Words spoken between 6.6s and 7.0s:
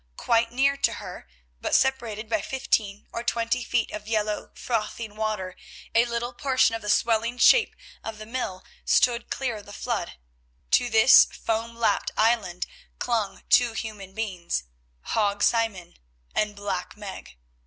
of the